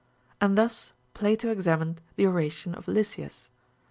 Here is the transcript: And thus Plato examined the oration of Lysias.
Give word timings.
And 0.41 0.57
thus 0.57 0.93
Plato 1.13 1.51
examined 1.51 2.01
the 2.15 2.25
oration 2.25 2.73
of 2.73 2.87
Lysias. 2.87 3.51